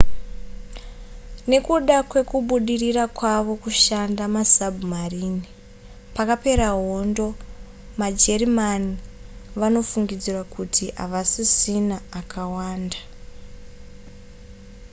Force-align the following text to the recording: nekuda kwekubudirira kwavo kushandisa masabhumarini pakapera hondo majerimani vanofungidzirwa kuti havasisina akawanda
nekuda 1.49 1.97
kwekubudirira 2.09 3.03
kwavo 3.17 3.53
kushandisa 3.63 4.25
masabhumarini 4.35 5.43
pakapera 6.15 6.67
hondo 6.79 7.27
majerimani 7.99 8.93
vanofungidzirwa 9.59 10.43
kuti 10.55 10.85
havasisina 10.99 11.97
akawanda 12.19 12.99